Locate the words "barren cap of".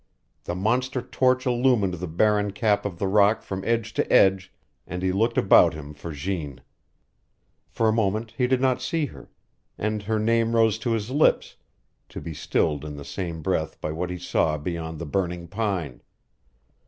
2.07-2.97